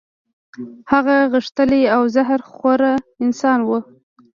هغه 0.91 1.15
غښتلی 1.33 1.83
او 1.95 2.01
زهر 2.15 2.39
خوره 2.53 2.93
انسان 3.25 3.59
وو. 3.63 3.79